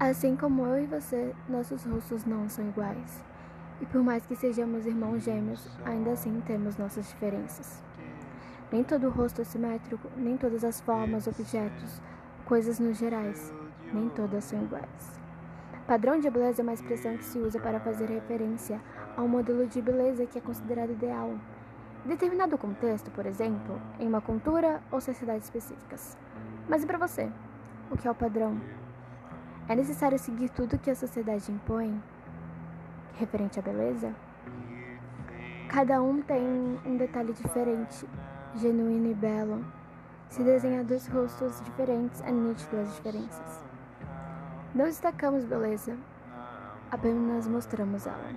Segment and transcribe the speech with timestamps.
[0.00, 3.22] Assim como eu e você, nossos rostos não são iguais.
[3.82, 7.84] E por mais que sejamos irmãos gêmeos, ainda assim temos nossas diferenças.
[8.72, 12.00] Nem todo rosto é simétrico, nem todas as formas, objetos,
[12.46, 13.52] coisas nos gerais,
[13.92, 15.20] nem todas são iguais.
[15.86, 18.80] Padrão de beleza é uma expressão que se usa para fazer referência
[19.18, 21.38] a um modelo de beleza que é considerado ideal.
[22.06, 26.16] Em determinado contexto, por exemplo, em uma cultura ou sociedade específicas.
[26.66, 27.30] Mas e para você?
[27.90, 28.58] O que é o padrão?
[29.68, 32.02] É necessário seguir tudo que a sociedade impõe
[33.14, 34.14] referente à beleza?
[35.68, 36.44] Cada um tem
[36.84, 38.06] um detalhe diferente,
[38.56, 39.64] genuíno e belo.
[40.28, 43.64] Se desenha dois rostos diferentes, é nítido as diferenças.
[44.74, 45.96] Não destacamos beleza,
[46.90, 48.32] apenas mostramos ela,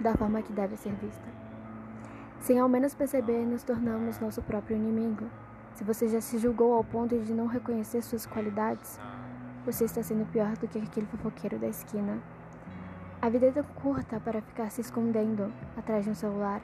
[0.00, 1.28] da forma que deve ser vista.
[2.40, 5.24] Sem ao menos perceber, nos tornamos nosso próprio inimigo.
[5.74, 8.98] Se você já se julgou ao ponto de não reconhecer suas qualidades,
[9.70, 12.18] você está sendo pior do que aquele fofoqueiro da esquina.
[13.20, 16.62] A vida é tão curta para ficar se escondendo atrás de um celular.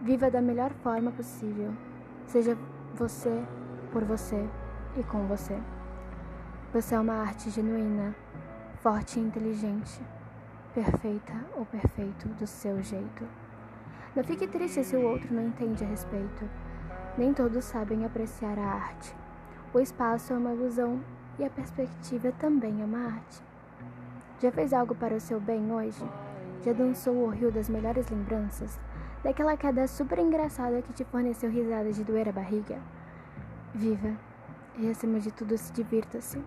[0.00, 1.72] Viva da melhor forma possível.
[2.26, 2.58] Seja
[2.96, 3.44] você
[3.92, 4.44] por você
[4.96, 5.56] e com você.
[6.72, 8.12] Você é uma arte genuína,
[8.82, 10.02] forte e inteligente,
[10.74, 13.24] perfeita ou perfeito do seu jeito.
[14.16, 16.50] Não fique triste se o outro não entende a respeito.
[17.16, 19.14] Nem todos sabem apreciar a arte.
[19.72, 21.00] O espaço é uma ilusão
[21.38, 23.42] e a perspectiva também é uma arte.
[24.40, 26.02] Já fez algo para o seu bem hoje?
[26.62, 28.78] Já dançou o rio das melhores lembranças?
[29.22, 32.78] Daquela queda super engraçada que te forneceu risadas de doer a barriga?
[33.74, 34.16] Viva
[34.78, 36.42] e, acima de tudo, se divirta-se.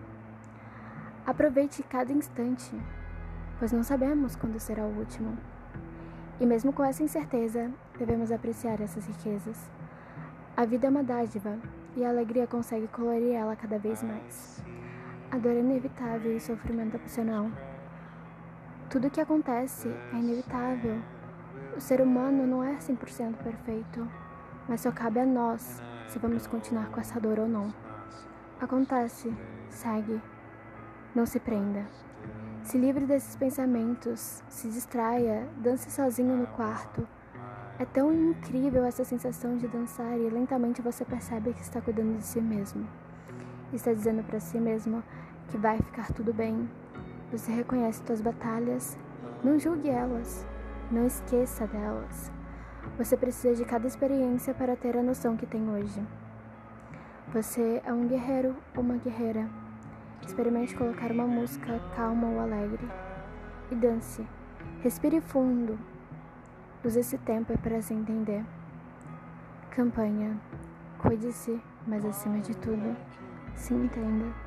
[1.26, 2.70] Aproveite cada instante,
[3.58, 5.38] pois não sabemos quando será o último.
[6.40, 9.70] E mesmo com essa incerteza, devemos apreciar essas riquezas.
[10.56, 11.58] A vida é uma dádiva
[11.96, 14.62] e a alegria consegue colorir ela cada vez mais.
[15.30, 17.50] A dor é inevitável e o sofrimento opcional.
[18.90, 21.00] Tudo o que acontece é inevitável.
[21.76, 24.08] O ser humano não é 100% perfeito,
[24.68, 27.74] mas só cabe a nós se vamos continuar com essa dor ou não.
[28.60, 29.34] Acontece,
[29.68, 30.20] segue,
[31.14, 31.84] não se prenda.
[32.62, 37.06] Se livre desses pensamentos, se distraia, dance sozinho no quarto.
[37.78, 42.24] É tão incrível essa sensação de dançar e lentamente você percebe que está cuidando de
[42.24, 42.86] si mesmo
[43.76, 45.02] está dizendo para si mesmo
[45.48, 46.68] que vai ficar tudo bem.
[47.32, 48.96] Você reconhece suas batalhas,
[49.42, 50.46] não julgue elas,
[50.90, 52.30] não esqueça delas.
[52.98, 56.00] Você precisa de cada experiência para ter a noção que tem hoje.
[57.32, 59.48] Você é um guerreiro ou uma guerreira.
[60.24, 62.88] Experimente colocar uma música calma ou alegre
[63.70, 64.24] e dance.
[64.82, 65.78] Respire fundo.
[66.84, 68.44] Use esse tempo para se entender.
[69.70, 70.38] Campanha.
[70.98, 72.94] Cuide-se, mas acima de tudo,
[73.54, 74.43] se entenda.